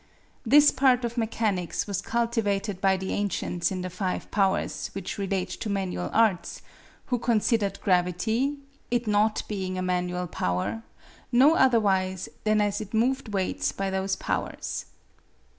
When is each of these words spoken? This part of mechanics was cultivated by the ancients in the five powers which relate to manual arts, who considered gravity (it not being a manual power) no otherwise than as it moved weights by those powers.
This 0.47 0.71
part 0.71 1.05
of 1.05 1.15
mechanics 1.15 1.85
was 1.85 2.01
cultivated 2.01 2.81
by 2.81 2.97
the 2.97 3.11
ancients 3.11 3.69
in 3.71 3.81
the 3.81 3.89
five 3.91 4.31
powers 4.31 4.89
which 4.93 5.19
relate 5.19 5.49
to 5.49 5.69
manual 5.69 6.09
arts, 6.11 6.63
who 7.13 7.19
considered 7.19 7.79
gravity 7.81 8.57
(it 8.89 9.05
not 9.05 9.43
being 9.47 9.77
a 9.77 9.83
manual 9.83 10.25
power) 10.25 10.81
no 11.31 11.53
otherwise 11.53 12.29
than 12.45 12.61
as 12.61 12.81
it 12.81 12.95
moved 12.95 13.27
weights 13.31 13.71
by 13.71 13.91
those 13.91 14.15
powers. 14.15 14.87